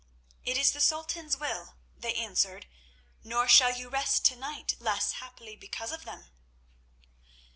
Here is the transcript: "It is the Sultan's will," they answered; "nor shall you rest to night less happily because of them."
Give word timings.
"It 0.43 0.57
is 0.57 0.71
the 0.71 0.81
Sultan's 0.81 1.37
will," 1.37 1.75
they 1.95 2.15
answered; 2.15 2.65
"nor 3.23 3.47
shall 3.47 3.71
you 3.77 3.87
rest 3.87 4.25
to 4.25 4.35
night 4.35 4.73
less 4.79 5.11
happily 5.11 5.55
because 5.55 5.91
of 5.91 6.05
them." 6.05 6.31